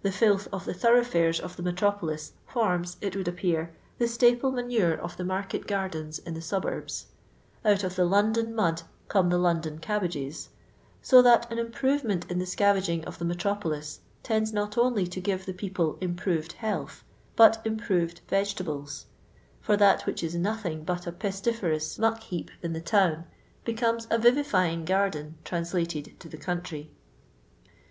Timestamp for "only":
14.78-15.06